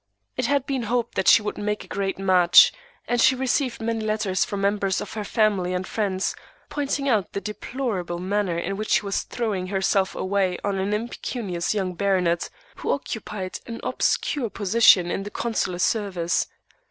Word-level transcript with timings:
It 0.35 0.47
had 0.47 0.65
been 0.65 0.81
hoped 0.89 1.13
that 1.13 1.27
she 1.27 1.43
would 1.43 1.59
make 1.59 1.83
a 1.83 1.87
great 1.87 2.17
match, 2.17 2.73
and 3.07 3.21
she 3.21 3.35
received 3.35 3.79
many 3.79 4.03
letters 4.03 4.43
from 4.43 4.61
members 4.61 4.99
of 4.99 5.13
her 5.13 5.23
family 5.23 5.75
and 5.75 5.85
friends, 5.87 6.35
pointing 6.69 7.07
out 7.07 7.33
the 7.33 7.39
deplorable 7.39 8.17
manner 8.17 8.57
in 8.57 8.77
which 8.77 8.89
she 8.89 9.03
was 9.05 9.21
throwing 9.21 9.67
herself 9.67 10.15
away 10.15 10.57
on 10.63 10.79
an 10.79 10.91
impecunious 10.95 11.75
young 11.75 11.93
baronet 11.93 12.49
who 12.77 12.89
occupied 12.91 13.59
an 13.67 13.79
obscure 13.83 14.49
position 14.49 15.11
in 15.11 15.21
the 15.21 15.29
Consular 15.29 15.77
Service. 15.77 16.47